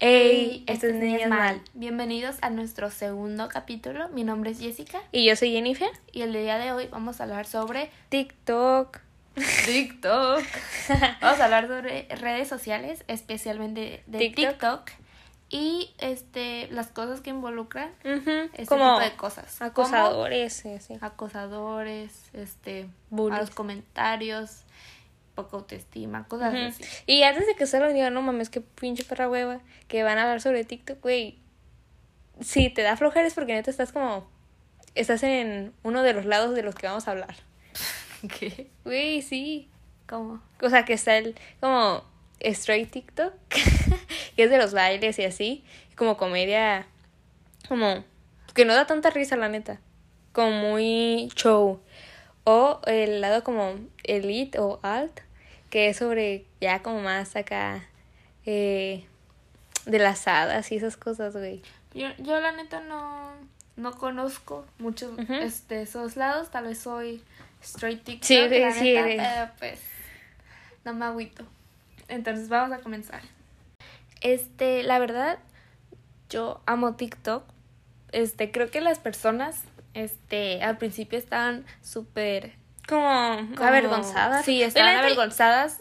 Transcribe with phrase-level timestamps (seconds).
[0.00, 1.38] Hey, esto es Niñas Mal.
[1.56, 1.60] Mal.
[1.74, 4.08] Bienvenidos a nuestro segundo capítulo.
[4.10, 5.90] Mi nombre es Jessica Y yo soy Jennifer.
[6.12, 8.98] y el día de hoy vamos a hablar sobre TikTok.
[9.66, 10.42] TikTok.
[11.20, 14.50] vamos a hablar sobre redes sociales, especialmente de TikTok.
[14.50, 14.90] TikTok,
[15.50, 19.60] y este las cosas que involucran Ujú, este Como tipo de cosas.
[19.62, 20.62] acosadores.
[20.86, 23.32] Como acosadores, este Bullies.
[23.38, 24.62] malos comentarios,
[25.38, 26.84] poca autoestima, cosas así.
[27.06, 30.18] Y antes de que se lo diga, no mames, qué pinche perra hueva, que van
[30.18, 31.38] a hablar sobre TikTok, güey.
[32.40, 34.28] Si te da flojera es porque neta estás como.
[34.96, 37.36] Estás en uno de los lados de los que vamos a hablar.
[38.38, 38.68] ¿Qué?
[38.84, 39.68] Güey, sí.
[40.08, 40.42] ¿Cómo?
[40.60, 41.36] O sea, que está el.
[41.60, 42.02] Como.
[42.40, 43.32] Straight TikTok.
[44.36, 45.64] que es de los bailes y así.
[45.96, 46.86] Como comedia.
[47.68, 48.04] Como.
[48.54, 49.80] Que no da tanta risa, la neta.
[50.32, 51.80] Como muy show.
[52.42, 55.27] O el lado como elite o alt.
[55.70, 57.84] Que es sobre ya como más acá.
[58.46, 59.04] Eh,
[59.86, 61.62] de las hadas y esas cosas, güey.
[61.94, 63.30] Yo, yo la neta no,
[63.76, 65.32] no conozco muchos Ujú.
[65.34, 66.50] este, esos lados.
[66.50, 67.22] Tal vez soy
[67.62, 69.16] straight TikTok, Sí, sí, la sí, neta, eres.
[69.22, 69.80] pero pues
[70.84, 71.44] no me agüito.
[72.08, 73.20] Entonces vamos a comenzar.
[74.20, 75.38] Este, la verdad,
[76.30, 77.44] yo amo TikTok.
[78.12, 79.62] Este, creo que las personas,
[79.94, 82.52] este, al principio estaban súper
[82.88, 84.44] Como, como- avergonzadas.
[84.44, 85.80] Sí, estaban la avergonzadas.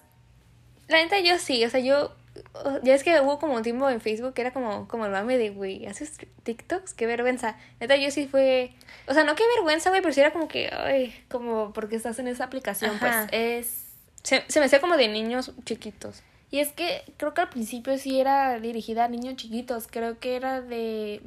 [0.88, 2.14] La neta yo sí, o sea, yo
[2.54, 5.12] oh, ya es que hubo como un tiempo en Facebook que era como como el
[5.12, 7.58] mame de güey, haces TikToks, qué vergüenza.
[7.80, 8.74] Neta yo sí fue,
[9.08, 12.20] o sea, no qué vergüenza, güey, pero sí era como que ay, Como porque estás
[12.20, 13.28] en esa aplicación, Ajá.
[13.30, 13.84] pues es
[14.24, 16.24] se, se me hacía como de niños chiquitos.
[16.50, 20.36] Y es que creo que al principio sí era dirigida a niños chiquitos, creo que
[20.38, 21.22] era de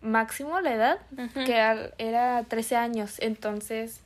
[0.00, 0.98] máximo la edad,
[1.34, 1.56] que
[1.98, 4.00] era 13 años, entonces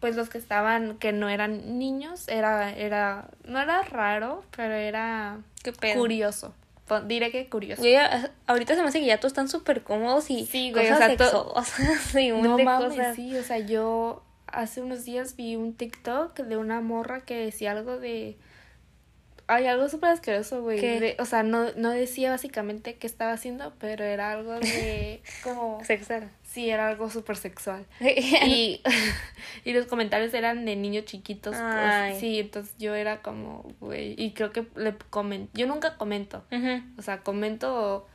[0.00, 5.38] pues los que estaban que no eran niños era era no era raro, pero era
[5.62, 5.98] Qué pedo.
[6.00, 6.54] curioso.
[7.06, 7.82] Diré que curioso.
[7.82, 10.96] A- ahorita se me hace que ya todos están súper cómodos y Sí, güey, cosas
[10.96, 13.14] o sea, sexosas No de mames, cosas.
[13.16, 17.72] sí, o sea, yo hace unos días vi un TikTok de una morra que decía
[17.72, 18.38] algo de
[19.50, 21.16] Ay, algo súper asqueroso, güey.
[21.18, 25.82] O sea, no, no decía básicamente qué estaba haciendo, pero era algo de como...
[25.84, 26.30] Sexual.
[26.50, 27.84] Sí, era algo súper sexual.
[28.00, 28.80] Y,
[29.64, 31.54] y los comentarios eran de niños chiquitos.
[31.56, 36.44] pues, sí, entonces yo era como, güey, y creo que le comento, yo nunca comento,
[36.98, 38.06] o sea, comento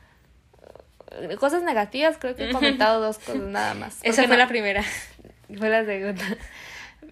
[1.12, 3.98] eh, cosas negativas, creo que he comentado dos cosas nada más.
[4.02, 4.82] Esa fue no- la primera.
[5.56, 6.24] fue la segunda.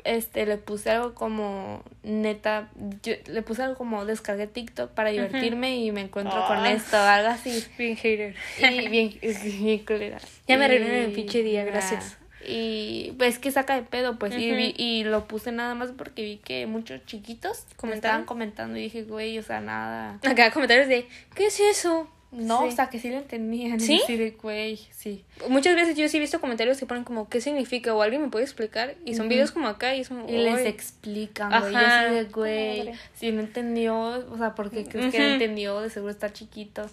[0.04, 2.69] Este, le puse algo como neta,
[3.03, 6.72] yo le puse algo como descargué TikTok para divertirme y me encuentro con Ah.
[6.72, 7.64] esto, algo así.
[7.78, 8.34] Bien hater.
[8.58, 9.19] Y bien,
[9.60, 10.19] bien culera.
[10.48, 12.19] Ya me arruinaron el pinche día, gracias.
[12.44, 16.38] Y pues que saca de pedo, pues, y, y lo puse nada más porque vi
[16.38, 17.94] que muchos chiquitos me ¿Comentaron?
[17.94, 20.19] estaban comentando y dije, güey, o sea, nada.
[20.28, 22.09] Acá comentarios de ¿qué es eso?
[22.32, 22.69] No, Sí.
[22.69, 23.78] o sea, que sí lo entendían.
[23.78, 24.00] ¿Sí?
[24.06, 25.25] Sí, de güey, sí.
[25.48, 27.94] Muchas veces yo sí he visto comentarios que ponen como ¿qué significa?
[27.94, 31.50] o alguien me puede explicar y son videos como acá y son Y les explican,
[31.50, 31.72] güey.
[31.72, 32.06] Yo Ajá.
[32.06, 33.97] así de, güey, si no entendió,
[34.31, 36.88] o sea, porque crees que no entendió, de seguro está chiquito,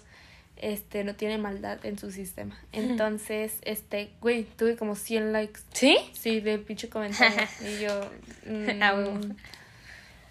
[0.56, 2.58] este, no tiene maldad en su sistema.
[2.72, 5.96] Entonces, este, güey, tuve como 100 likes, ¿Sí?
[6.12, 7.46] sí, de pinche comentario.
[7.62, 8.10] y yo,
[8.46, 9.34] mm.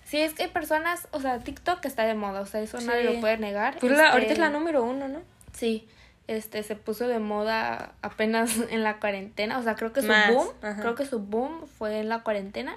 [0.10, 3.04] Sí, es que hay personas, o sea, TikTok está de moda, o sea, eso nadie
[3.04, 3.78] lo puede negar.
[3.80, 5.22] Pues la- Este, ahorita es la número uno, ¿no?
[5.54, 5.88] Sí,
[6.28, 10.34] este se puso de moda apenas en la cuarentena, o sea, creo que su Más,
[10.34, 10.82] boom, ajá.
[10.82, 12.76] creo que su boom fue en la cuarentena.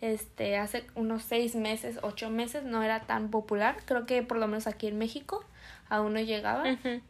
[0.00, 3.76] Este, hace unos seis meses, ocho meses, no era tan popular.
[3.84, 5.44] Creo que por lo menos aquí en México
[5.90, 6.64] aún no llegaba.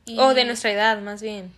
[0.05, 1.53] Y- O de nuestra edad, más bien.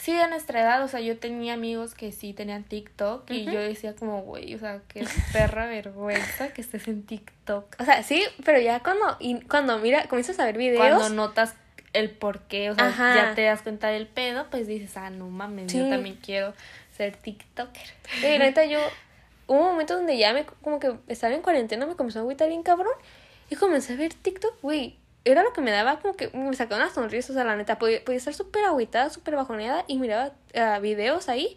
[0.00, 3.60] Sí, de nuestra edad, o sea, yo tenía amigos que sí tenían TikTok y yo
[3.60, 7.76] decía como, güey, o sea, qué perra vergüenza que estés en TikTok.
[7.78, 10.78] O sea, sí, pero ya cuando, y cuando mira, comienzas a ver videos.
[10.80, 11.54] Cuando notas
[11.92, 13.14] el por qué, o sea, Ajá.
[13.14, 15.90] ya te das cuenta del pedo, pues dices, ah, no mames, yo Sí.
[15.90, 16.54] también quiero
[16.96, 17.82] ser TikToker.
[18.20, 18.78] Güey, la neta, yo.
[19.48, 20.44] Hubo un momento donde ya me.
[20.62, 22.94] Como que estaba en cuarentena, me comenzó a agüitar bien cabrón.
[23.50, 24.96] Y comencé a ver TikTok, güey.
[25.24, 27.78] Era lo que me daba como que me sacaba una sonrisa, o sea, la neta,
[27.78, 31.56] podía, podía estar súper agüitada, súper bajoneada y miraba ah, videos ahí.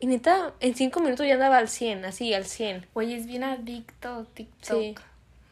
[0.00, 2.86] Y neta, en cinco minutos ya andaba al 100, así, al 100.
[2.94, 4.78] Güey, es bien adicto TikTok.
[4.80, 4.94] Sí.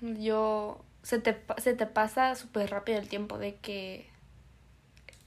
[0.01, 4.09] Yo, se te, se te pasa súper rápido el tiempo de que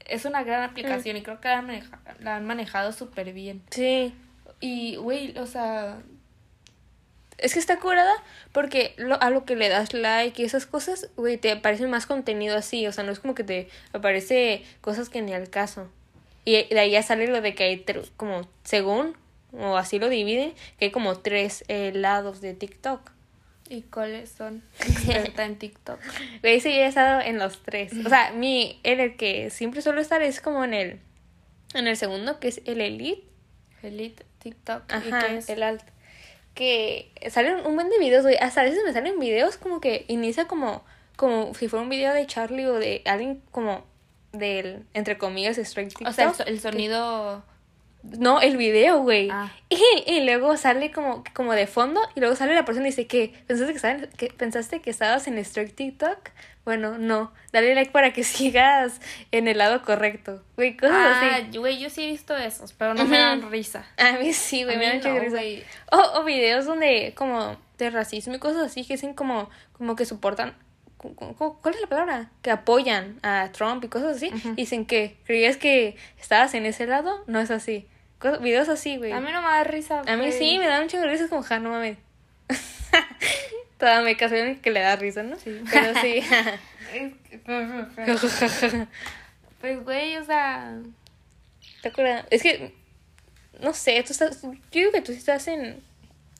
[0.06, 3.62] es una gran aplicación y creo que la han, maneja- la han manejado súper bien.
[3.70, 4.14] Sí.
[4.60, 6.02] Y, güey, o sea,
[7.44, 8.14] Es que está curada
[8.54, 12.06] porque lo, a lo que le das like y esas cosas, güey, te aparece más
[12.06, 12.88] contenido así.
[12.88, 15.90] O sea, no es como que te aparece cosas que ni al caso.
[16.46, 17.86] Y de ahí ya sale lo de que hay
[18.18, 19.16] como, según,
[19.52, 23.12] o así lo dividen, que hay como tres eh, lados de TikTok.
[23.70, 24.62] ¿Y cuáles son?
[24.80, 26.00] Experta en TikTok.
[26.42, 27.94] Güey, sí, he estado en los tres.
[28.06, 31.00] O sea, mi, en el que siempre suelo estar es como en el,
[31.74, 33.24] en el segundo, que es el Elite.
[33.82, 34.84] Elite, TikTok.
[34.90, 35.50] ¿Y Ajá, qué es?
[35.50, 35.84] el alt.
[36.54, 38.38] Que salen un buen de videos, güey.
[38.40, 40.84] Hasta a veces me salen videos como que inicia como,
[41.16, 43.84] como si fuera un video de Charlie o de alguien como
[44.34, 46.08] del, entre comillas, straight TikTok.
[46.10, 47.44] O sea, el, so- el sonido...
[48.04, 49.30] No, el video, güey.
[49.32, 49.50] Ah.
[49.70, 53.08] Y, y luego sale como, como de fondo y luego sale la persona y dice
[53.08, 56.18] que pensaste que, estabas- que pensaste que estabas en straight TikTok.
[56.66, 57.34] Bueno, no.
[57.52, 59.02] Dale like para que sigas
[59.32, 60.44] en el lado correcto.
[60.56, 61.58] Güey, cosas Ah, así.
[61.58, 63.86] güey, yo sí he visto esos, pero no me dan risa.
[63.98, 65.40] A mí sí, güey, me da mí mucha no, risa.
[65.92, 70.06] O, o videos donde como de racismo y cosas así que dicen como, como que
[70.06, 70.56] soportan.
[70.98, 72.32] cu- cu- ¿Cuál es la palabra?
[72.42, 74.32] Que apoyan a Trump y cosas así.
[74.34, 74.54] Ujú.
[74.56, 77.24] Dicen que creías que estabas en ese lado.
[77.28, 77.88] No es así.
[78.22, 79.12] Cos- videos así, güey.
[79.12, 80.00] A mí no me da risa.
[80.08, 80.32] A mí güey.
[80.32, 81.98] sí, me da mucha risa, es como, ja, no mames.
[83.84, 85.38] Toda me caso en que le da risa, ¿no?
[85.38, 85.62] Sí.
[85.70, 86.24] Pero sí.
[89.60, 90.78] Pues, güey, o sea...
[91.82, 92.26] ¿Te acuerdas?
[92.30, 92.74] Es que,
[93.60, 95.84] no sé, tú estás, yo digo que tú sí estás en,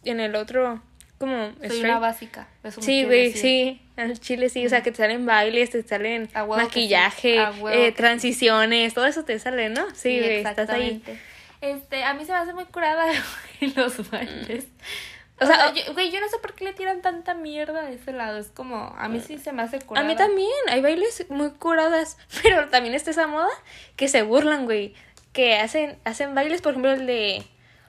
[0.06, 0.82] en el otro,
[1.18, 1.84] como, Soy straight.
[1.84, 2.48] una básica.
[2.80, 3.42] Sí, güey, decir.
[3.42, 3.82] sí.
[3.98, 7.92] En Chile sí, o sea, que te salen bailes, te salen maquillaje, eh, sí.
[7.94, 9.94] transiciones, todo eso te sale, ¿no?
[9.94, 11.02] Sí, güey, estás ahí.
[11.02, 11.20] exactamente.
[11.60, 13.06] Este, a mí se me hace muy curada
[13.60, 14.66] güey, los bailes.
[15.44, 17.84] O O sea, sea, yo- güey, yo no sé por qué le tiran tanta mierda
[17.84, 18.38] de ese lado.
[18.38, 20.06] Es como, a mí sí se me hace curada.
[20.06, 23.50] A mí también, hay bailes muy curadas, pero también está esa moda
[23.96, 24.94] que se burlan, güey,
[25.34, 27.44] que hacen, hacen bailes, por ejemplo, el de...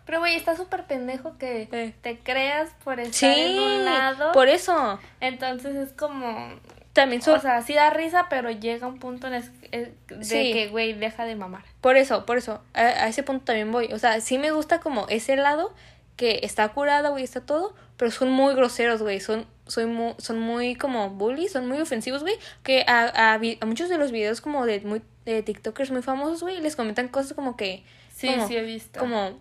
[0.07, 1.95] Pero, güey, está súper pendejo que Eh.
[2.03, 4.33] te creas por estar Sí, en un lado.
[4.33, 6.61] por eso, Entonces es como...
[6.93, 7.39] también son...
[7.39, 10.53] O sea, sí da risa, pero llega un punto en es- eh, de Sí.
[10.53, 11.63] que, güey, deja de mamar.
[11.81, 13.93] Por eso, por eso, a, a ese punto también voy.
[13.95, 15.75] O sea, sí me gusta como ese lado
[16.17, 19.21] que está curado, güey, está todo, pero son muy groseros, güey.
[19.21, 22.37] Son, soy muy, son muy como bullies, son muy ofensivos, güey.
[22.63, 26.43] Que a, a, a muchos de los videos como de, muy, de TikTokers muy famosos,
[26.43, 27.83] güey, les comentan cosas como que...
[28.15, 29.01] Sí, como, sí he visto.
[29.01, 29.33] Como,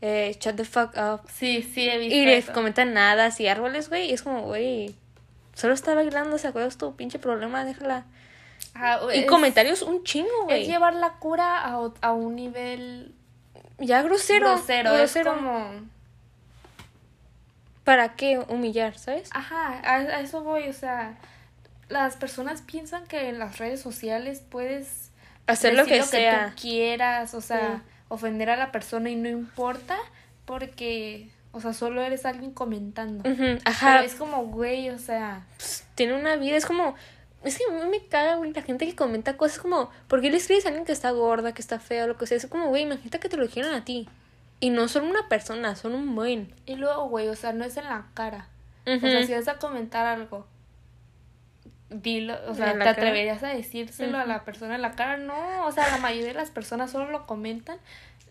[0.00, 1.20] eh, shut the fuck up.
[1.32, 2.52] Sí, sí he visto Y les eso.
[2.52, 4.10] comentan nada, y árboles, güey.
[4.10, 4.94] Y es como, güey,
[5.54, 7.64] solo está bailando, ¿se acuerdas tu pinche problema?
[7.64, 8.04] Déjala.
[9.14, 10.62] Y es- comentarios un chingo, güey.
[10.62, 13.14] Es llevar la cura a, a un nivel
[13.78, 14.48] Ya grosero.
[14.54, 14.92] grosero.
[14.94, 15.32] grosero.
[15.32, 15.70] Es como...
[17.84, 19.30] ¿Para qué humillar, sabes?
[19.32, 21.14] Ajá, a, a eso voy, o sea,
[21.88, 25.10] las personas piensan que en las redes sociales puedes
[25.46, 26.50] Hacer lo que sea.
[26.54, 27.92] tú quieras, o sea, Sí.
[28.08, 29.96] ofender a la persona y no importa
[30.44, 33.28] porque, o sea, solo eres alguien comentando.
[33.28, 33.92] Ujú, Ajá.
[33.96, 36.94] Pero es como, güey, o sea, pues, tiene una vida, es como.
[37.42, 39.90] Es que a mí me caga, güey, la gente que comenta cosas como.
[40.08, 42.36] ¿Por qué le escribes a alguien que está gorda, que está fea, lo que sea?
[42.36, 44.08] Es como, güey, imagínate que te lo dijeron a ti.
[44.60, 46.54] Y no son una persona, son un buen.
[46.66, 48.48] y luego, güey, o sea, no es en la cara.
[48.86, 49.00] O Ujú.
[49.08, 50.46] sea, si vas a comentar algo,
[51.88, 52.90] dilo, o sea, ¿En ¿te cara?
[52.90, 55.16] atreverías a decírselo a la persona en la cara?
[55.16, 57.78] No, o sea, la mayoría de las personas solo lo comentan,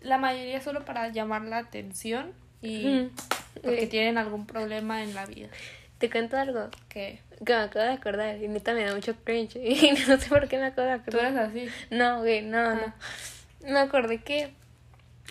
[0.02, 2.32] la mayoría solo para llamar la atención
[2.62, 3.08] y
[3.62, 5.48] porque tienen algún problema en la vida.
[5.98, 8.36] Te cuento algo Que que me acabo de acordar.
[8.42, 9.56] Y neta me da mucho cringe.
[9.62, 11.32] Y no sé por qué me acabo de tú acordar.
[11.32, 11.68] eres así.
[11.90, 12.94] No, güey, no, Ah.
[13.62, 13.70] no.
[13.70, 14.54] Me acordé que.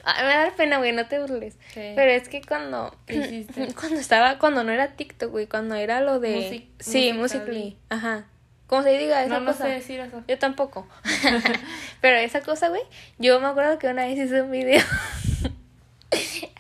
[0.03, 1.55] Ay, me da pena, güey, no te burles.
[1.73, 1.91] Sí.
[1.95, 2.95] Pero es que cuando.
[3.79, 4.37] Cuando estaba.
[4.39, 5.47] Cuando no era TikTok, güey.
[5.47, 6.35] Cuando era lo de.
[6.35, 7.77] Music- sí, Musical.ly.
[7.89, 8.25] Ajá.
[8.67, 9.63] ¿Cómo se diga esa No, no cosa?
[9.65, 10.23] sé decir eso.
[10.27, 10.87] Yo tampoco.
[12.01, 12.81] Pero esa cosa, güey.
[13.17, 14.81] Yo me acuerdo que una vez hice un video.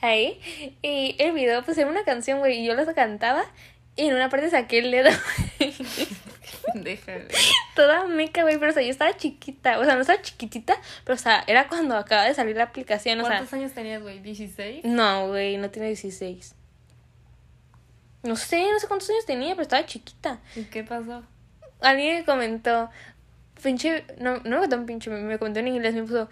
[0.01, 0.39] Ahí.
[0.81, 2.59] Y el video, pues era una canción, güey.
[2.59, 3.43] Y yo la cantaba.
[3.95, 5.11] Y en una parte saqué el dedo.
[6.73, 7.27] Déjale.
[7.75, 8.57] Toda meca, güey.
[8.57, 9.79] Pero o sea, yo estaba chiquita.
[9.79, 10.75] O sea, no estaba chiquitita.
[11.03, 13.19] Pero o sea, era cuando acaba de salir la aplicación.
[13.21, 13.37] O sea.
[13.37, 14.21] ¿Cuántos años tenías, güey?
[14.21, 14.83] ¿16?
[14.83, 16.55] No, güey, no tiene 16.
[18.23, 20.39] No sé, no sé cuántos años tenía, pero estaba chiquita.
[20.55, 21.23] ¿Y qué pasó?
[21.79, 22.89] Alguien me comentó,
[23.63, 26.29] pinche, no, no me comentó un pinche, me comentó en inglés, me puso,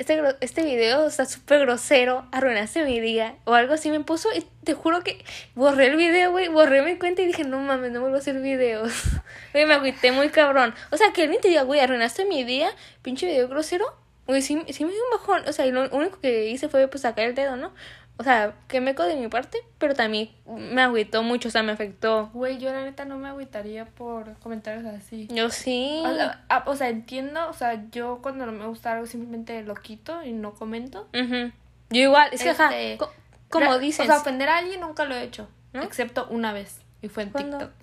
[0.00, 4.46] este, este video está súper grosero, arruinaste mi día, o algo así me puso, y
[4.64, 5.22] te juro que
[5.54, 8.40] borré el video, güey, borré mi cuenta y dije, no mames, no vuelvo a hacer
[8.40, 8.92] videos.
[9.52, 10.74] Güey, me agüité muy cabrón.
[10.90, 12.70] O sea, que alguien te diga, güey, arruinaste mi día,
[13.02, 13.84] pinche video grosero,
[14.26, 15.42] güey, sí, sí me dio un bajón.
[15.48, 17.74] O sea, y lo único que hice fue, pues, sacar el dedo, ¿no?
[18.20, 21.72] O sea, que me de mi parte, pero también me agüitó mucho, o sea, me
[21.72, 22.28] afectó.
[22.34, 25.26] Güey, yo la neta no me agüitaría por comentarios así.
[25.30, 26.02] Yo sí.
[26.04, 29.62] O sea, ah, o sea, entiendo, o sea, yo cuando no me gusta algo simplemente
[29.62, 31.08] lo quito y no comento.
[31.14, 31.50] Ujú.
[31.88, 33.10] Yo igual, es que, ajá, Este, co-
[33.48, 34.00] como dices.
[34.00, 35.82] O sea, ofender a alguien nunca lo he hecho, ¿No?
[35.82, 37.56] excepto una vez, y fue en ¿Cuándo?
[37.56, 37.74] TikTok.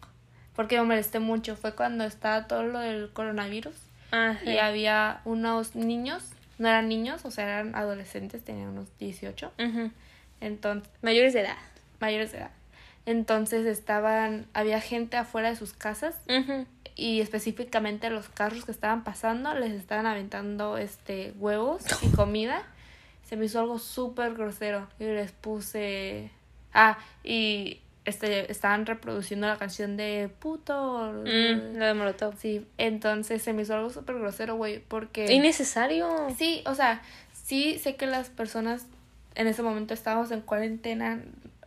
[0.55, 3.75] Porque me molesté mucho, fue cuando estaba todo lo del coronavirus
[4.11, 6.29] Ah, y había unos niños,
[6.59, 9.91] no eran niños, o sea, eran adolescentes, tenían unos 18, Ujú.
[10.41, 11.57] Entonces, Mayores de edad.
[11.99, 12.51] mayores de edad.
[13.05, 16.15] Entonces estaban, había gente afuera de sus casas
[16.95, 22.63] y específicamente los carros que estaban pasando les estaban aventando este huevos y comida.
[23.23, 26.31] Se me hizo algo súper grosero y les puse
[26.73, 32.35] ah y este estaban reproduciendo la canción de puto Mm, lo de Molotov.
[32.37, 36.09] sí entonces se me hizo algo súper grosero güey porque Innecesario.
[36.37, 37.01] sí o sea
[37.33, 38.85] sí sé que las personas
[39.37, 41.21] en ese momento estábamos en cuarentena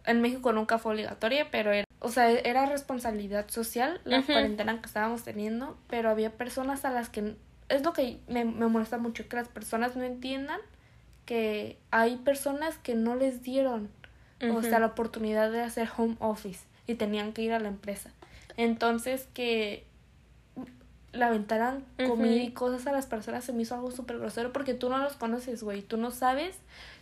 [0.04, 4.86] en México nunca fue obligatoria pero era o sea, era responsabilidad social la cuarentena que
[4.86, 7.36] estábamos teniendo, pero había personas a las que
[7.68, 10.60] es lo que me, me molesta mucho, que las personas no entiendan
[11.26, 13.90] que hay personas que no les dieron,
[14.50, 18.10] o sea, la oportunidad de hacer home office y tenían que ir a la empresa.
[18.56, 19.84] Entonces, que
[21.12, 22.08] aventaran Ujú.
[22.08, 24.98] comida y cosas a las personas se me hizo algo súper grosero porque tú no
[24.98, 25.82] los conoces, güey.
[25.82, 26.56] Tú no sabes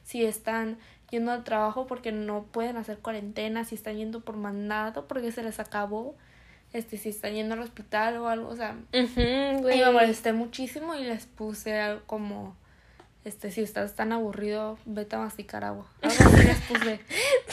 [0.09, 0.79] si están
[1.11, 5.43] yendo al trabajo porque no pueden hacer cuarentena, si están yendo por mandado porque se
[5.43, 6.17] les acabó,
[6.73, 9.81] este, si están yendo al hospital o algo, o sea, Ujú, y güey.
[9.81, 12.57] me molesté muchísimo y les puse algo como,
[13.25, 15.87] este, si estás tan aburrido, vete a masticar agua.
[16.03, 17.01] Algo así les puse.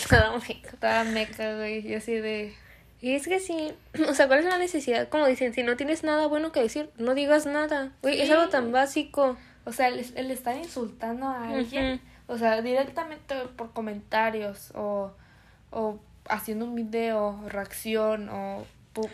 [0.10, 0.70] Todo México.
[0.74, 2.54] Estaba meca, güey, y así de...
[3.02, 3.74] Y es que sí,
[4.10, 5.10] o sea, ¿cuál es la necesidad?
[5.10, 7.92] Como dicen, si no tienes nada bueno que decir, no digas nada.
[8.02, 8.34] Güey, es Sí.
[8.34, 9.36] algo tan básico.
[9.66, 15.12] O sea, el, el estar insultando a alguien, o sea, directamente por comentarios o,
[15.72, 18.66] o haciendo un video, reacción o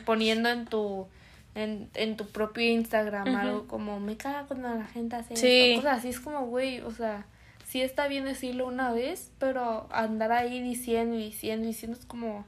[0.05, 1.07] poniendo en tu
[1.55, 5.71] en, en tu propio Instagram algo como me caga cuando la gente hace Sí.
[5.71, 5.81] esto.
[5.81, 7.25] Cosas así es como, güey, o sea,
[7.67, 12.05] sí está bien decirlo una vez, pero andar ahí diciendo y diciendo y diciendo es
[12.05, 12.45] como...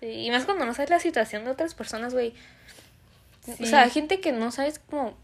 [0.00, 2.34] Sí, y más cuando no sabes la situación de otras personas, güey.
[3.44, 3.62] Sí.
[3.62, 5.14] O sea, gente que no sabes como...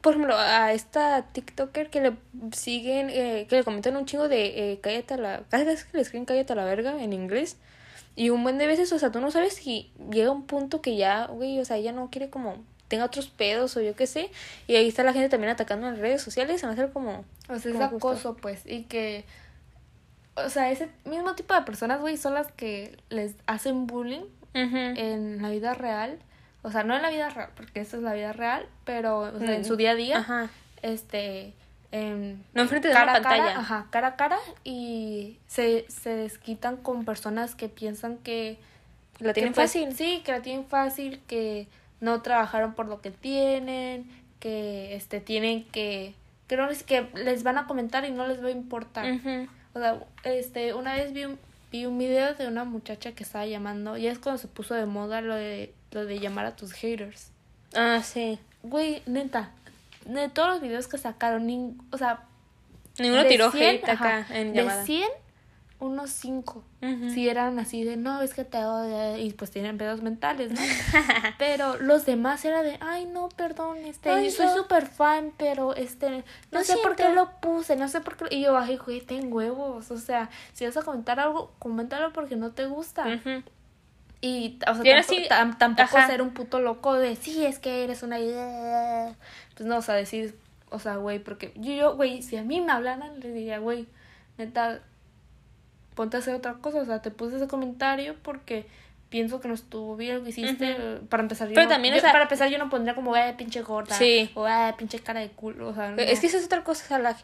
[0.00, 2.16] Por ejemplo, a esta TikToker que le
[2.52, 5.42] siguen, eh, que le comentan un chingo de eh, cállate a la...
[5.50, 7.56] Cada vez que le escriben cállate a la verga en inglés.
[8.14, 10.96] Y un buen de veces, o sea, tú no sabes si llega un punto que
[10.96, 12.56] ya, güey, o sea, ella no quiere como...
[12.88, 14.30] Tenga otros pedos o yo qué sé.
[14.66, 16.60] Y ahí está la gente también atacando en redes sociales.
[16.60, 17.24] Se va a hacer como...
[17.48, 19.24] O sea, es acoso, pues, y que,
[20.44, 24.24] o sea, ese mismo tipo de personas, güey, son las que les hacen bullying
[24.54, 26.18] en la vida real.
[26.62, 29.38] O sea, no en la vida real, porque esta es la vida real, pero o
[29.38, 29.64] sea, en Mm.
[29.64, 30.50] su día a día, Ajá.
[30.82, 31.52] este,
[31.92, 33.60] en No enfrente de cara una a cara, pantalla.
[33.60, 38.58] ajá, cara a cara, y se, se desquitan con personas que piensan que...
[39.20, 39.94] La tienen que, pues, fácil.
[39.94, 41.66] Sí, que la tienen fácil, que
[42.00, 46.14] no trabajaron por lo que tienen, que este tienen que
[46.46, 49.04] que no les que les van a comentar y no les va a importar.
[49.74, 51.38] O sea, este una vez vi un,
[51.72, 54.86] vi un video de una muchacha que estaba llamando, y es cuando se puso de
[54.86, 57.30] moda lo de lo de llamar a tus haters.
[57.74, 58.38] Ah, sí.
[58.62, 59.50] Güey, neta,
[60.04, 62.24] de todos los videos que sacaron, nin- o sea,
[62.98, 64.84] Ninguno de tiró 100, hate acá ajá, en de llamada.
[64.84, 65.08] 100
[65.80, 67.10] unos 5 Ujú.
[67.10, 70.60] si eran así de no es que te odio y pues tienen pedos mentales no
[71.38, 75.76] pero los demás era de ay no perdón este Ay, yo soy súper fan pero
[75.76, 79.00] este no sé por qué lo puse no sé por qué y yo ay güey
[79.02, 83.44] ten huevos o sea si vas a comentar algo coméntalo porque no te gusta Ujú.
[84.20, 86.06] Y o sea tampoco, sí, tam- tampoco ajá.
[86.08, 89.14] ser un puto loco de sí es que eres una idea
[89.54, 90.36] pues no o sea decir
[90.70, 93.86] o sea güey porque yo güey si a mí me hablaran le diría güey
[94.36, 94.80] neta
[95.94, 98.66] ponte a hacer otra cosa o sea te puse ese comentario porque
[99.08, 100.76] pienso que no estuvo bien lo que hiciste
[101.08, 103.16] para empezar yo Pero no- también, yo- o sea- para empezar yo no pondría como
[103.16, 104.30] eh pinche gorda Sí.
[104.34, 105.96] o eh pinche cara de culo o sea no.
[106.02, 106.84] Es que esa es otra cosa.
[106.84, 107.16] o sea, la-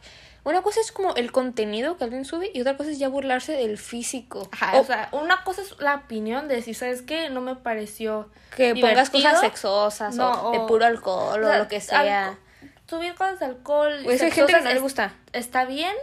[0.46, 3.52] Una cosa es como el contenido que alguien sube y otra cosa es ya burlarse
[3.52, 4.46] del físico.
[4.52, 7.30] Ajá, o o sea, una cosa es la opinión de decir, ¿sabes qué?
[7.30, 11.66] No me pareció que pongas cosas sexosas No, o de puro alcohol o, sea, lo
[11.68, 12.28] que sea.
[12.32, 12.38] alco-
[12.86, 13.92] subir cosas de alcohol.
[14.06, 15.14] O es que hay gente que no le gusta.
[15.32, 15.94] Está bien,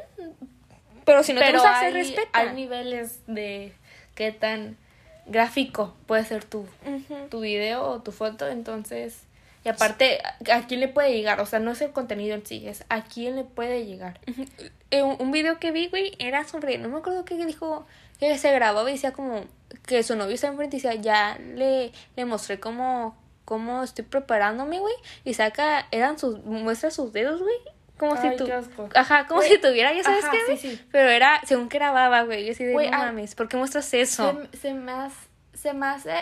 [1.06, 2.30] Pero si no te gusta, se respeta.
[2.40, 3.74] hay niveles de
[4.16, 4.76] qué tan
[5.26, 6.66] gráfico puede ser tu,
[7.30, 8.48] tu video o tu foto.
[8.48, 9.24] Entonces,
[9.64, 11.40] y aparte, ¿a quién le puede llegar?
[11.40, 14.20] O sea, no es el contenido en sí, es a quién le puede llegar.
[14.90, 17.86] Eh, un, un video que vi, güey, era sobre, no me acuerdo qué dijo,
[18.20, 19.46] que se grababa y decía como
[19.86, 24.80] que su novio estaba enfrente y decía, ya le, le mostré cómo, cómo estoy preparándome,
[24.80, 27.56] güey, y saca, eran sus, muestra sus dedos, güey,
[28.02, 28.90] como Ay, si asco.
[28.96, 30.82] ajá, como Güey, si tuviera, ya sabes ajá, qué, sí, sí.
[30.92, 33.94] pero era, según que grababa, güey, yo así de, Güey, no mames, ¿por qué muestras
[33.94, 34.38] eso?
[34.52, 36.14] Se, se me hace, se me hace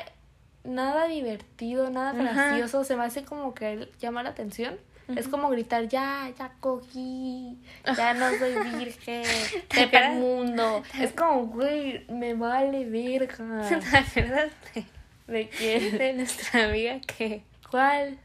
[0.63, 2.49] nada divertido, nada Ajá.
[2.49, 4.77] gracioso, se me hace como que llama la atención.
[5.15, 7.57] Es como gritar, ya, ya cogí,
[7.97, 9.23] ya no soy virgen,
[9.91, 10.83] cara- el mundo.
[10.99, 13.35] Es como, güey, me vale verga.
[13.69, 14.85] ¿Te acuerdas de,
[15.33, 15.97] ¿De quién?
[15.97, 18.19] de nuestra amiga que, ¿Cuál?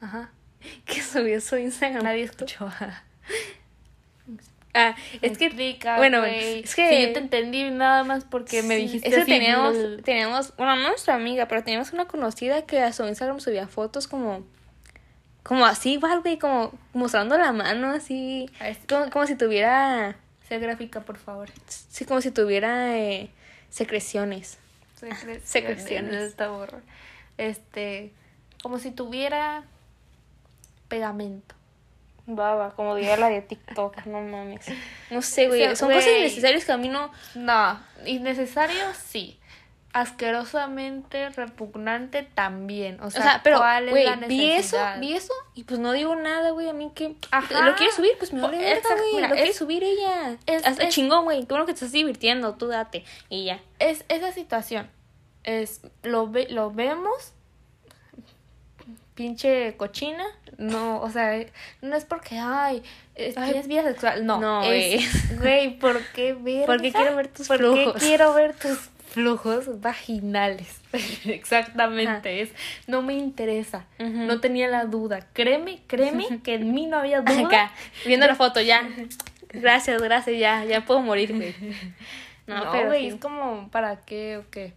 [0.00, 0.30] Ajá.
[0.86, 2.02] que subió su Instagram?
[2.04, 2.70] Nadie escuchó.
[4.76, 6.64] Ah, es que, Explica, bueno, güey.
[6.64, 9.24] es que- Sí, yo te entendí nada más porque me dijiste es que
[10.04, 14.08] teníamos, bueno, no nuestra amiga, pero teníamos una conocida que a su Instagram subía fotos
[14.08, 14.44] como,
[15.44, 20.16] como así, igual, güey, como mostrando la mano, así, ver, como, como si tuviera,
[20.48, 21.50] Sé gráfica, por favor.
[21.68, 23.30] sí, como si tuviera eh,
[23.70, 24.58] secreciones.
[25.44, 25.44] Secreciones.
[25.44, 26.34] Secreciones.
[27.38, 28.10] Este,
[28.60, 29.62] como si tuviera
[30.94, 31.54] pegamento.
[32.26, 34.64] Baba, como diría la de TikTok, no mames.
[35.10, 37.10] No sé, güey, O sea, son cosas innecesarias que a mí no...
[37.34, 39.38] No, innecesario sí.
[39.92, 42.98] Asquerosamente repugnante también.
[43.00, 45.00] O O sea, sea, pero, ¿cuál es la vi eso, necesidad?
[45.00, 47.14] vi eso y pues no digo nada, güey, a mí que...
[47.30, 47.60] Ajá.
[47.60, 48.12] ¿Lo quiere subir?
[48.18, 50.36] Pues me vale Po- verga, güey, mira, lo quiere subir ella.
[50.46, 53.04] es- Hasta es- chingón, güey, qué bueno que te estás divirtiendo, tú date.
[53.28, 53.60] Y ya.
[53.78, 54.88] es esa situación.
[55.42, 57.33] Es lo ve, lo vemos
[59.14, 60.24] pinche cochina,
[60.58, 61.44] no, o sea,
[61.82, 62.82] no es porque ay,
[63.14, 63.50] es, Ay.
[63.50, 66.66] tienes vida sexual, no, No, es güey, ¿por qué ver?
[66.66, 68.02] Porque quiero ver tus ¿Por qué flujos.
[68.02, 68.78] quiero ver tus
[69.10, 70.80] flujos vaginales?
[71.24, 72.50] Exactamente, es
[72.86, 73.84] no me interesa.
[73.98, 75.26] No tenía la duda.
[75.32, 77.46] Créeme, créeme que en mí no había duda.
[77.46, 77.72] Acá,
[78.06, 78.88] viendo la foto, ya.
[79.52, 81.54] Gracias, gracias, ya, ya puedo morir, güey.
[82.46, 83.08] No, No, pero güey, sí.
[83.08, 84.74] es como, ¿para qué o qué?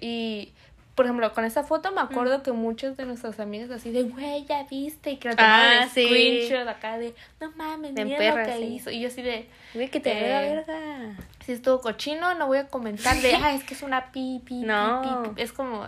[0.00, 0.52] Y,
[0.94, 4.44] por ejemplo, con esa foto me acuerdo que muchos de nuestras amigas así de, güey,
[4.44, 6.04] ya viste, y que la tomaron Ah, sí.
[6.06, 8.74] screenshot acá de, no mames, De mira perra, lo que sí.
[8.74, 8.90] hizo.
[8.90, 11.16] Y yo así de, Güey, que te Eh, vea verga.
[11.46, 15.32] si estuvo cochino, no voy a comentar de, ah, es que es una pipi, No.
[15.36, 15.86] Es como,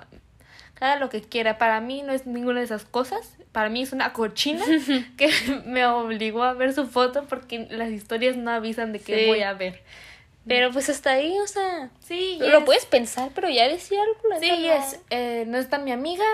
[0.74, 1.58] cada lo que quiera.
[1.58, 3.36] Para mí no es ninguna de esas cosas.
[3.52, 4.64] Para mí es una cochina
[5.16, 5.30] que
[5.66, 9.26] me obligó a ver su foto porque las historias no avisan de qué Sí.
[9.26, 9.82] voy a ver.
[10.46, 12.64] Pero pues hasta ahí, o sea, Sí, lo yes.
[12.66, 14.28] puedes pensar, pero ya decía algo.
[14.28, 14.84] la Sí, neta, no.
[14.84, 16.24] es, eh, no es tan mi amiga,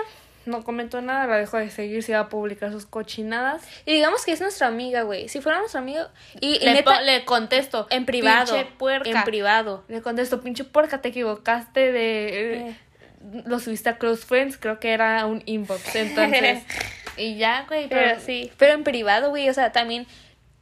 [0.45, 3.61] no comentó nada, la dejo de seguir si va a publicar sus cochinadas.
[3.85, 5.29] Y digamos que es nuestra amiga, güey.
[5.29, 6.09] Si fuera nuestra amiga.
[6.41, 7.87] Y, y le, neta, po- le contesto.
[7.89, 8.53] en privado.
[8.53, 9.09] Pinche puerca.
[9.09, 9.83] En privado.
[9.87, 12.67] Le contesto, pinche puerca, te equivocaste de...
[12.69, 12.75] Eh,
[13.45, 16.63] Lo subiste a Close Friends, creo que era un inbox, entonces...
[17.17, 20.07] y ya, güey, pero, Pero sí, pero en privado, güey, o sea, también,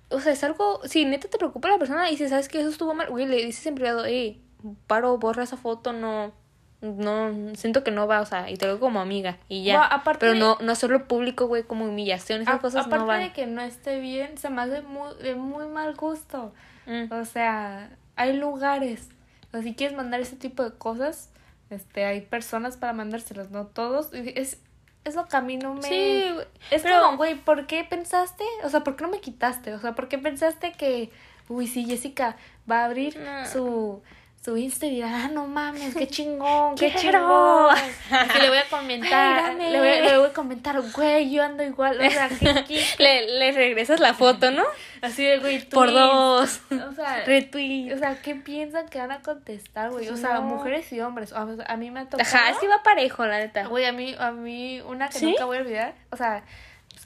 [0.10, 2.70] o sea, es algo, si neta te preocupa la persona y si sabes que eso
[2.70, 4.44] estuvo mal, güey, le dices en privado, hey,
[4.88, 6.34] paro, borra esa foto, no,
[6.82, 9.78] no, siento que no va, o sea, y te lo digo como amiga, y ya.
[9.78, 13.06] No, aparte pero no, no hacerlo público, güey, como humillación, esas A- cosas aparte no
[13.08, 13.20] van.
[13.22, 16.54] de que no esté bien, se me hace muy, de muy mal gusto.
[16.86, 17.12] Mm.
[17.14, 19.10] O sea, hay lugares.
[19.50, 21.32] O sea, si quieres mandar ese tipo de cosas,
[21.70, 24.10] este, hay personas para mandárselas, no todos.
[24.14, 24.62] Es,
[25.10, 25.82] es lo que a mí no me...
[25.84, 26.24] Sí,
[26.72, 28.44] Es pero- como, güey, ¿por qué pensaste?
[28.64, 29.74] O sea, ¿por qué no me quitaste?
[29.74, 31.12] O sea, ¿por qué pensaste que,
[31.50, 32.38] uy, sí, Jessica
[32.70, 33.46] va a abrir No.
[33.46, 34.02] su,
[34.42, 37.76] su Insta y dirá, ah, no mames, qué chingón, qué chingón.
[37.76, 39.70] Así le voy a comentar, Mírame.
[39.72, 42.86] le voy, le voy a comentar, güey, yo ando igual, o sea, ¿qué, qué?
[43.00, 44.64] Le, le regresas la foto, ¿no?
[45.02, 46.00] Así de, güey, Por tweets.
[46.02, 46.62] dos.
[46.90, 47.94] O sea, Retweet.
[47.94, 50.08] o sea, ¿qué piensan que van a contestar, güey?
[50.10, 50.42] O sea, No.
[50.44, 51.34] mujeres y hombres.
[51.34, 52.22] A, a mí me ha tocado.
[52.28, 53.68] Ajá, que va parejo, la neta.
[53.68, 55.26] Güey, a mí, a mí, una que ¿Sí?
[55.26, 55.94] nunca voy a olvidar.
[56.12, 56.44] O sea,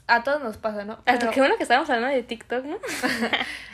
[0.06, 0.94] a todos nos pasa, ¿no?
[1.04, 2.76] Hasta Pero- qué bueno que estábamos hablando de TikTok, ¿no?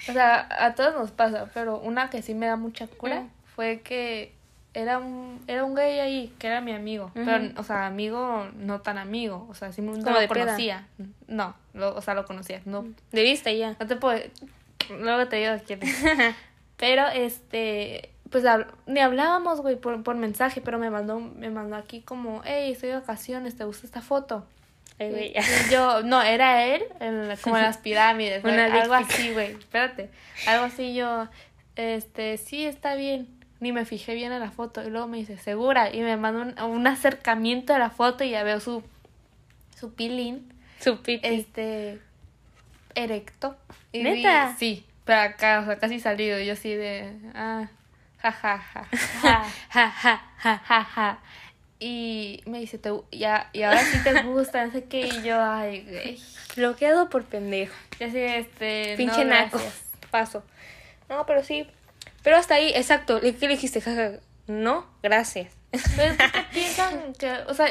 [0.08, 3.30] O sea, a todos nos pasa, pero una que sí me da mucha cura Mm.
[3.60, 4.32] Fue que
[4.72, 7.10] era un, era un gay ahí, que era mi amigo.
[7.12, 9.46] Pero, o sea, amigo, no tan amigo.
[9.50, 10.44] O sea, sí no Como lo de peda.
[10.46, 10.86] conocía.
[11.26, 12.62] No, lo- o sea, lo conocía.
[12.64, 13.76] No, De vista ya.
[13.78, 14.18] no te puedo.
[14.98, 15.80] Luego te digo quién.
[16.78, 18.08] Pero este.
[18.30, 18.44] Pues
[18.86, 22.90] ni hablábamos, güey, por, por mensaje, pero me mandó, me mandó aquí como, hey, estoy
[22.90, 24.46] de vacaciones, ¿te gusta esta foto?
[25.00, 25.34] Ay.
[25.34, 29.50] Y yo, no, era él, en la- como en las pirámides, Una algo así, güey,
[29.56, 30.10] espérate.
[30.46, 31.26] Algo así yo,
[31.74, 33.26] este, sí, está bien.
[33.60, 34.82] Ni me fijé bien en la foto.
[34.82, 35.94] Y luego me dice, ¿segura?
[35.94, 38.82] Y me mandó un, un acercamiento de la foto y ya veo su,
[39.78, 41.26] su pilín, Su pipi.
[41.26, 42.00] este,
[42.94, 43.56] erecto.
[43.92, 44.48] Y ¿Neta?
[44.50, 46.38] vi- sí, pero acá, o sea, casi salido.
[46.40, 47.68] Y yo así de, ah,
[48.22, 48.84] ja, ja, ja,
[49.22, 50.62] ja, Ja, ja, ja.
[50.66, 51.18] ja, ja.
[51.82, 55.08] Y me dice, te, ya, y ahora sí te gusta, no sé qué.
[55.08, 56.18] Y yo, ay, güey.
[56.56, 57.74] Bloqueado por pendejo.
[57.98, 59.60] Y así, este, Pinche no, naco.
[60.10, 60.42] Paso.
[61.08, 61.66] No, pero sí.
[62.22, 63.20] Pero hasta ahí, exacto.
[63.20, 63.80] ¿Le- ¿Qué le dijiste?
[63.80, 64.12] Jaja.
[64.46, 65.52] No, gracias.
[65.72, 65.78] ¿qué
[66.52, 67.66] piensan que, o sea,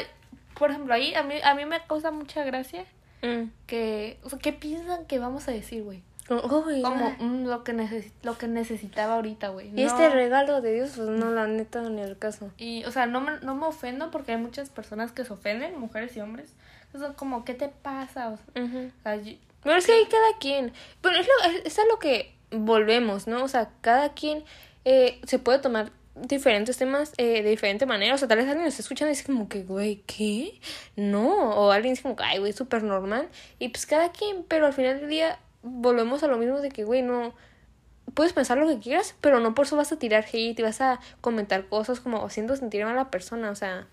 [0.58, 2.86] por ejemplo, ahí a mí, a mí me causa mucha gracia
[3.22, 3.52] Mm.
[3.68, 6.02] que, o sea, ¿qué piensan que vamos a decir, güey?
[6.30, 7.74] Como, mm, lo que
[8.24, 9.72] lo que necesitaba ahorita, güey.
[9.76, 12.52] Y este regalo de Dios, pues no, la neta, ni el caso.
[12.58, 15.78] Y, o sea, no me, no me ofendo porque hay muchas personas que se ofenden,
[15.80, 16.54] mujeres y hombres.
[16.94, 18.30] Son como, ¿qué te pasa?
[18.30, 18.78] O sea, Ujú.
[19.00, 19.34] o sea, yo-
[19.64, 20.72] Pero es que hay cada quien.
[21.02, 23.44] Pero es, lo, es, es a lo que volvemos, ¿no?
[23.44, 24.44] O sea, cada quien
[24.86, 28.16] eh, se puede tomar diferentes temas eh, de diferente manera.
[28.16, 30.60] O sea, tal vez alguien lo está escuchando y dice como que, güey, ¿qué?
[30.96, 31.52] No.
[31.52, 33.30] O alguien dice como que, ay, güey, súper normal.
[33.60, 36.84] Y pues cada quien, pero al final del día volvemos a lo mismo de que,
[36.84, 37.34] güey, no.
[38.14, 40.82] puedes pensar lo que quieras, pero no por eso vas a tirar hate y vas
[40.82, 43.88] a comentar cosas como haciendo sentir mal a la persona, o sea,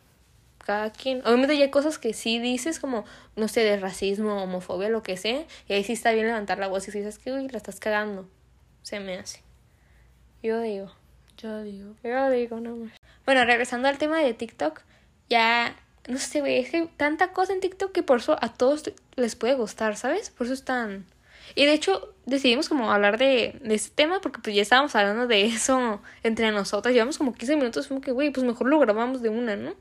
[0.65, 1.21] cada quien.
[1.27, 3.05] Obviamente ya hay cosas que sí dices como,
[3.37, 6.69] no sé, de racismo, homofobia, lo que sea, y ahí sí está bien levantar la
[6.69, 8.29] voz y si dices que, uy, la estás cagando,
[8.87, 9.41] se me hace.
[10.45, 10.93] Yo digo.
[11.39, 11.97] Yo digo.
[12.05, 12.93] Yo digo, no más.
[13.25, 14.81] Bueno, regresando al tema de TikTok,
[15.29, 15.75] ya,
[16.07, 19.35] no sé, güey, es que tanta cosa en TikTok que por eso a todos les
[19.35, 20.31] puede gustar, ¿sabes?
[20.31, 21.05] Por eso es tan...
[21.57, 25.27] Y de hecho decidimos como hablar de, de este tema porque pues ya estábamos hablando
[25.27, 26.95] de eso entre nosotras.
[26.95, 29.75] Llevamos como 15 minutos, como que, güey, pues mejor lo grabamos de una, ¿no?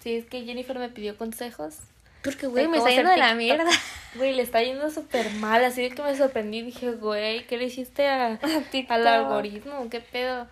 [0.00, 1.76] Sí, es que Jennifer me pidió consejos.
[2.22, 3.70] Porque, güey, me está yendo de la mierda.
[4.14, 6.62] Güey, le está yendo súper mal, así de que me sorprendí.
[6.62, 8.38] Dije, güey, ¿qué le hiciste a,
[8.70, 8.90] TikTok.
[8.90, 9.88] al algoritmo?
[9.90, 10.48] ¿Qué pedo?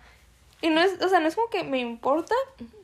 [0.61, 2.35] Y no es, o sea, no es como que me importa,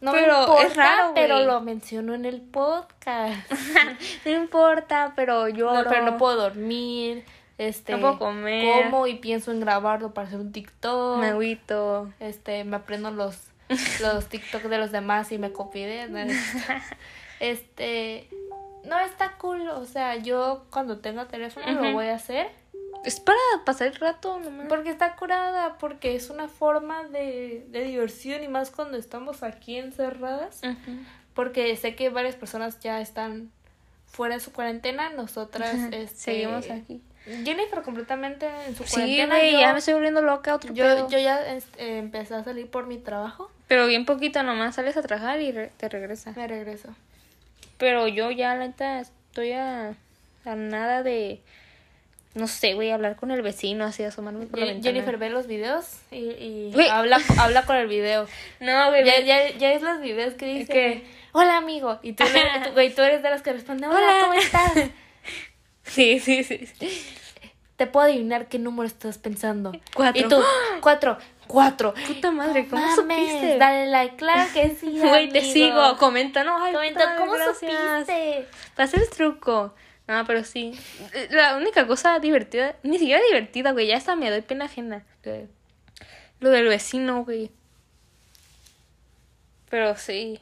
[0.01, 1.47] No pero me importa, es raro, pero güey.
[1.47, 3.51] lo menciono en el podcast.
[4.25, 7.23] no importa, pero yo No, pero no puedo dormir.
[7.57, 8.85] Este, No puedo comer.
[8.85, 11.19] Como y pienso en grabarlo para hacer un TikTok.
[11.19, 12.11] Me agüito.
[12.19, 13.37] Este, me aprendo los,
[14.01, 16.19] los TikTok de los demás y me copio de ¿no?
[17.39, 18.29] Este,
[18.83, 22.47] no está cool, o sea, yo cuando tenga teléfono lo voy a hacer
[23.05, 24.67] Es para pasar el rato nomás.
[24.67, 29.77] porque está curada, porque es una forma de, de diversión y más cuando estamos aquí
[29.77, 30.61] encerradas,
[31.33, 33.51] porque sé que varias personas ya están
[34.05, 37.01] fuera de su cuarentena, nosotras este, Seguimos aquí.
[37.45, 39.41] Jennifer completamente en su Sí, cuarentena.
[39.49, 41.09] yo, ya me estoy volviendo loca otro yo, pedo.
[41.09, 45.01] yo ya este, empecé a salir por mi trabajo, Pero bien poquito nomás sales a
[45.01, 46.35] trabajar y re- te regresas.
[46.37, 46.89] me regreso.
[47.83, 49.89] Pero yo ya, la neta, estoy a,
[50.45, 51.41] a nada de,
[52.33, 54.93] no sé, güey, hablar con el vecino, así, asomarme por la Je- ventana.
[54.93, 58.25] Jennifer ve los videos y, y habla, habla con el video.
[58.61, 61.03] No, güey, Ya, ya, ya es los videos que dice ¿Qué?
[61.33, 62.23] hola amigo y tú,
[62.73, 64.17] güey, tú eres de las que responde hola, Hola.
[64.21, 64.71] ¿cómo estás?
[65.83, 66.65] Sí, sí, sí.
[66.65, 67.05] sí.
[67.75, 69.73] Te puedo adivinar qué número estás pensando.
[69.93, 70.25] Cuatro.
[70.25, 70.41] Y tú,
[70.81, 71.17] cuatro,
[71.53, 71.93] cuatro.
[72.07, 73.57] Puta madre, ¿cómo Mames, supiste?
[73.59, 74.97] Dale like, claro que sí.
[74.99, 77.57] Güey, te sigo, comenta, no, ay, Comenta, puta ¿cómo gracias.
[77.59, 78.47] supiste?
[78.75, 79.75] Para hacer el truco.
[80.07, 80.73] No, pero sí.
[81.29, 85.05] La única cosa divertida, ni siquiera divertida, güey, ya hasta me doy pena ajena.
[86.39, 87.51] Lo del vecino, güey.
[89.69, 90.39] Pero sí.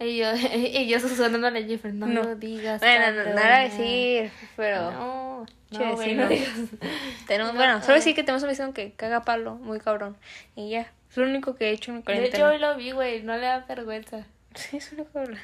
[0.00, 2.22] Y yo, y yo sonando a Jennifer, no, No.
[2.22, 2.80] lo digas.
[2.80, 4.90] Bueno, no, nada a decir, pero...
[4.90, 6.22] No, Che, no, güey, vecino.
[6.24, 6.52] no digas.
[7.28, 10.16] Tenemos, No, bueno, solo decir que tenemos un vecino que caga palo, muy cabrón.
[10.56, 12.48] Y ya, es lo único que he hecho en mi De hecho, cuarentena.
[12.48, 14.26] hoy lo vi, güey, no le da vergüenza.
[14.54, 15.40] Sí, es lo único que habla.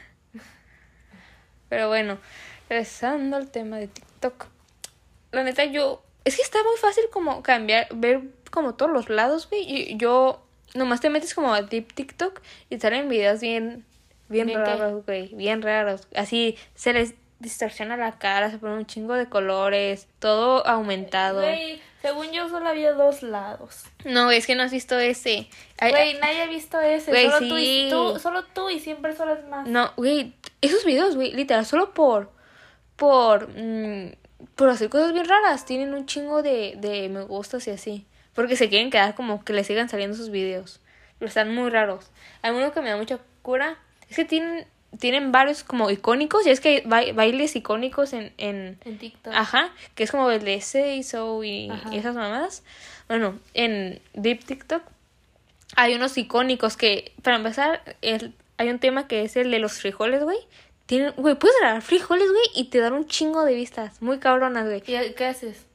[1.68, 2.18] Pero bueno,
[2.68, 4.46] regresando al tema de TikTok.
[5.32, 6.02] La neta, yo.
[6.24, 9.62] Es que está muy fácil como cambiar, ver como todos los lados, güey.
[9.92, 10.42] Y yo.
[10.74, 12.40] Nomás te metes como a Deep TikTok
[12.70, 13.84] y salen videos bien.
[14.28, 15.34] Bien raros, güey.
[15.34, 16.08] Bien raros.
[16.14, 21.42] Así se les distorsiona la cara, se ponen un chingo de colores, todo aumentado.
[21.42, 23.84] Güey, según yo solo había dos lados.
[24.04, 25.48] No, es que no has visto ese.
[25.80, 27.10] Güey, nadie ha visto ese.
[27.10, 29.68] Güey, solo, tú y, tú, solo tú y 100 personas más.
[29.68, 32.32] No, güey, esos videos, güey, literal, solo por,
[32.96, 34.12] por, mm,
[34.54, 38.06] por hacer cosas bien raras, tienen un chingo de, de me gustas y así.
[38.34, 40.80] Porque se quieren quedar como que le sigan saliendo sus videos.
[41.18, 42.10] Pero están muy raros.
[42.42, 43.78] Hay uno que me da mucha cura.
[44.08, 44.66] Es que tienen,
[44.98, 46.46] tienen varios como icónicos.
[46.46, 49.32] Y es que hay ba- bailes icónicos en, en, En TikTok.
[49.34, 52.62] Ajá, que es como el de Say So y esas mamadas.
[53.08, 54.82] Bueno, en Deep TikTok
[55.76, 59.80] hay unos icónicos que, para empezar, el, hay un tema que es el de los
[59.80, 60.38] frijoles, güey.
[60.86, 64.00] Tienen, güey, puedes grabar frijoles, güey, y te dan un chingo de vistas.
[64.00, 64.78] Muy cabronas, güey.
[64.86, 65.65] ¿Y qué haces?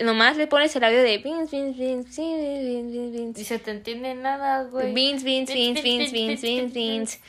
[0.00, 3.38] Nomás le pones el audio de beans, beans, beans, beans, beans, beans.
[3.38, 4.94] Y se te entiende nada, güey.
[4.94, 7.20] Beans, beans, beans, beans, beans, beans, beans.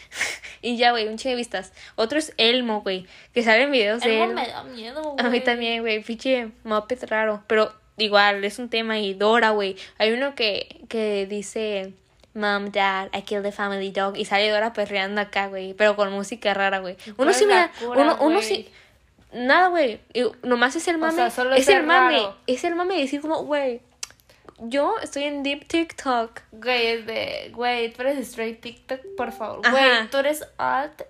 [0.61, 1.73] Y ya, güey, un chingo de vistas.
[1.95, 5.25] Otro es Elmo, güey, que salen videos de Elmo me da miedo, güey.
[5.25, 7.43] A mí también, güey, pinche Muppet raro.
[7.47, 8.99] Pero igual, es un tema.
[8.99, 9.75] Y Dora, güey.
[9.97, 11.93] Hay uno que, que dice,
[12.33, 14.17] Mom, Dad, I killed the family dog.
[14.17, 15.73] Y sale Dora perreando acá, güey.
[15.73, 16.95] Pero con música rara, güey.
[17.07, 17.71] Uno ¿Cuál sí me da.
[17.81, 18.69] Uno, uno sí.
[19.33, 19.99] Nada, güey.
[20.43, 21.13] Nomás es el mame.
[21.13, 22.17] sea, solo es el mame.
[22.17, 22.35] raro.
[22.47, 23.81] Es el mame de decir, como, güey.
[24.63, 26.39] Yo estoy en Deep TikTok.
[26.51, 29.61] Güey, es de, güey, tú eres straight TikTok, por favor.
[29.65, 29.71] Ajá.
[29.71, 31.01] Güey, tú eres alt.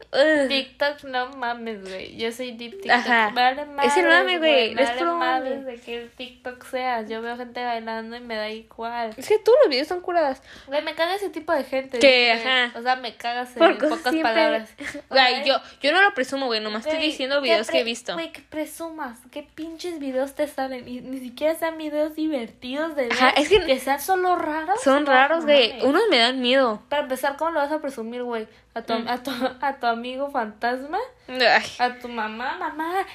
[0.47, 2.15] TikTok, no mames, güey.
[2.17, 2.91] Yo soy deep TikTok.
[2.91, 3.31] Ajá.
[3.33, 4.71] Vale Es el mame, güey.
[4.71, 7.01] Es vale madres de que el TikTok sea.
[7.01, 9.13] Yo veo gente bailando y me da igual.
[9.17, 10.41] Es que todos los videos son curadas.
[10.67, 11.99] Güey, me caga ese tipo de gente.
[11.99, 12.77] Que, ajá.
[12.79, 14.69] O sea, me cagas en pocas siempre- palabras.
[15.09, 16.61] Güey, Güey, yo, yo no lo presumo, güey.
[16.61, 18.13] Nomás estoy güey, diciendo videos que he visto.
[18.13, 19.17] Güey, que presumas.
[19.31, 20.87] ¿Qué pinches videos te salen?
[20.87, 23.13] Y ni siquiera sean videos divertidos de ver.
[23.13, 24.81] Ajá, es que- sean solo raros.
[24.81, 25.81] Son raros, güey.
[25.83, 26.81] Unos me dan miedo.
[26.89, 28.47] Para empezar, ¿cómo lo vas a presumir, güey?
[28.73, 29.07] ¿A tu, Mm.
[29.09, 30.97] a, tu, a tu amigo fantasma?
[31.27, 31.63] Ay.
[31.79, 33.05] A tu mamá, mamá,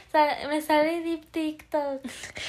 [0.49, 2.03] me sale deep TikTok.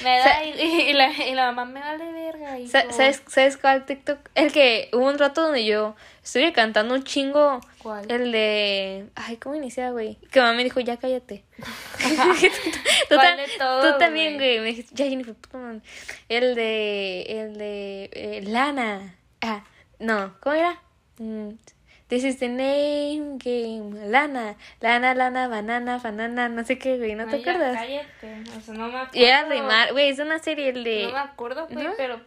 [0.04, 0.50] Me da y,
[0.90, 2.58] y la, y la mamá me vale verga.
[2.58, 2.70] hijo.
[2.70, 4.18] Sa- ¿Sabes, ¿Sabes cuál TikTok?
[4.34, 5.94] El que hubo un rato donde yo
[6.28, 7.60] estuve cantando un chingo.
[7.82, 8.10] ¿Cuál?
[8.10, 9.06] El de.
[9.14, 10.16] Ay, ¿cómo inicia, güey?
[10.30, 11.42] Que mamá me dijo, ya cállate.
[11.58, 14.58] tú, ¿Cuál ta- de todos, tú también, güey?
[14.60, 15.80] Me dijiste, ya, Jennifer, puta madre".
[16.28, 17.22] El de.
[17.22, 18.10] El de.
[18.12, 19.16] eh, Lana.
[19.40, 19.64] Ah,
[19.98, 20.80] no, ¿cómo era?
[21.18, 21.50] Mm,
[22.08, 24.08] This is the name game.
[24.08, 24.56] Lana.
[24.80, 27.14] Lana, lana, banana, banana, no sé qué, güey.
[27.14, 27.76] ¿No te Ay, ya, acuerdas?
[27.76, 28.50] Cállate.
[28.56, 29.10] O sea, no me acuerdo.
[29.18, 31.04] Y era rimar, güey, es una serie el de.
[31.06, 31.92] No me acuerdo, güey, ¿No?
[31.96, 32.20] pero.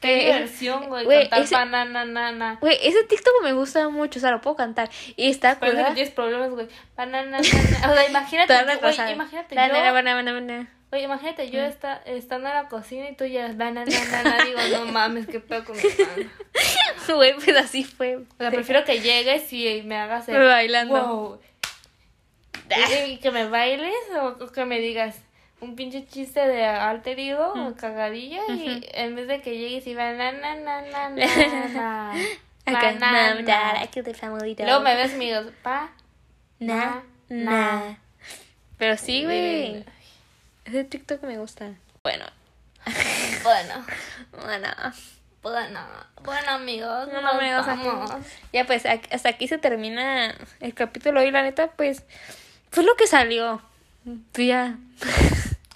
[0.00, 1.06] Qué diversión, güey.
[1.28, 2.58] Cantar ese- banana.
[2.60, 4.88] Güey, ese TikTok me gusta mucho, o sea, lo puedo cantar.
[5.16, 6.68] Y está Pero que tienes problemas, güey.
[6.96, 7.90] Banana, nana.
[7.90, 8.54] O sea, imagínate.
[8.80, 10.72] Güey, imagínate banana, banana, banana.
[10.90, 14.44] Oye, imagínate yo está, estando en la cocina y tú ya banana, nana.
[14.44, 16.30] Digo, no mames, qué pedo con mi mano.
[17.14, 18.16] Güey, pues así fue.
[18.16, 21.06] O sea, prefiero que llegues y me hagas el Bailando.
[21.06, 21.40] wow.
[22.70, 25.16] Y, y que me bailes o que me digas
[25.60, 30.54] un pinche chiste de alter ego cagadilla y en vez de que llegues y banana,
[30.54, 32.12] nana, nana.
[32.66, 33.34] Acá, banana.
[33.34, 34.66] mom, dad, I killed the family dog.
[34.66, 35.90] Luego me ves digas, pa,
[36.58, 37.98] Na, na.
[38.76, 39.84] Pero sí, güey.
[40.64, 41.74] Ese TikTok me gusta.
[42.02, 42.26] Bueno,
[43.42, 43.86] bueno,
[44.32, 44.68] bueno.
[45.42, 45.80] bueno,
[46.22, 48.10] bueno amigos, Bueno, amigos, vamos.
[48.52, 52.04] Ya pues, hasta aquí se termina el capítulo y la neta, pues,
[52.70, 53.62] fue lo que salió.
[54.32, 54.76] Pues ya.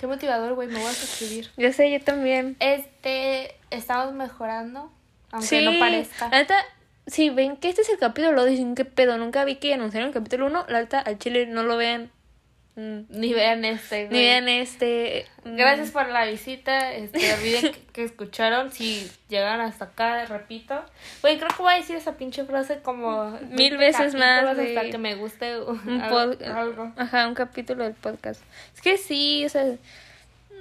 [0.03, 1.49] Qué motivador, güey, me voy a suscribir.
[1.57, 2.57] Yo sé, yo también.
[2.59, 4.91] Este, estamos mejorando,
[5.31, 6.29] aunque sí, no parezca.
[6.29, 6.57] La neta,
[7.07, 9.17] si ven que este es el capítulo, dicen que pedo.
[9.17, 10.65] Nunca vi que anunciaron el capítulo 1.
[10.71, 12.11] La neta, al chile no lo vean.
[12.75, 14.21] Mm, Ni vean este, Ni güey.
[14.23, 15.27] vean este.
[15.45, 16.93] mm, Gracias por la visita.
[16.95, 18.73] Este, olviden que, que escucharon.
[18.73, 20.83] Si llegaron hasta acá, repito.
[21.21, 24.75] Güey, creo que voy a decir esa pinche frase como Mil 20 veces más, güey.
[24.75, 26.93] hasta que me guste un al- pod- algo.
[26.97, 28.41] Ajá, un capítulo del podcast.
[28.75, 29.67] Es que sí, o sea,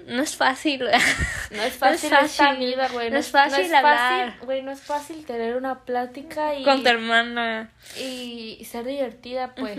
[0.08, 0.84] no es fácil.
[1.52, 3.10] No es fácil esta vida, güey.
[3.12, 4.32] No es fácil no es hablar.
[4.32, 7.69] fácil, Güey, no es fácil tener una plática y, Con tu hermana.
[7.97, 9.78] y, y ser divertida, pues.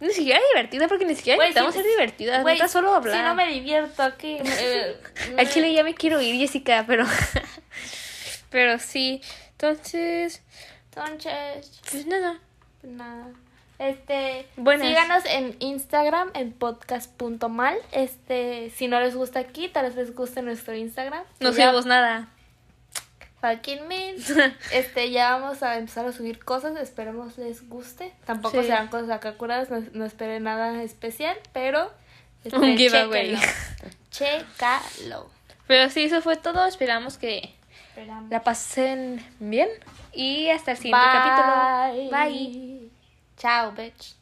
[0.00, 2.44] Ni siquiera divertida, porque ni siquiera Güey, necesitamos si- ser divertidas.
[2.44, 3.16] Neta, solo hablar.
[3.16, 4.38] Si no me divierto aquí.
[4.44, 4.96] eh,
[5.38, 7.04] Al chile ya me quiero ir, Jessica, pero.
[8.50, 9.20] pero sí.
[9.52, 10.42] Entonces.
[10.94, 12.38] Entonces, Pues nada.
[12.80, 13.26] pues nada.
[13.78, 14.86] Este, Buenas.
[14.86, 17.76] síganos en Instagram en podcast.mal.
[17.90, 21.24] Este, si no les gusta aquí, tal vez les guste nuestro Instagram.
[21.40, 22.28] No Ya- subimos nada.
[23.44, 24.16] Fucking mean.
[24.72, 28.14] Este, ya vamos a empezar a subir cosas, esperemos les guste.
[28.24, 28.68] Tampoco Sí.
[28.68, 31.90] serán cosas acá curadas, no, no esperen nada especial, pero
[32.42, 33.36] este, Un giveaway.
[34.10, 35.28] Chécalo.
[35.66, 36.64] Pero sí, eso fue todo.
[36.66, 37.54] Esperamos que
[37.88, 38.30] Esperamos.
[38.30, 39.68] la pasen bien.
[40.14, 42.10] Y hasta el siguiente capítulo.
[42.10, 42.88] Bye.
[43.36, 44.14] Chao, bitch.